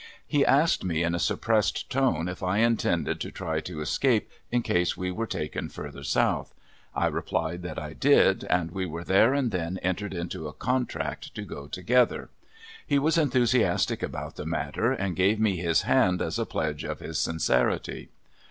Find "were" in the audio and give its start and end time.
5.11-5.27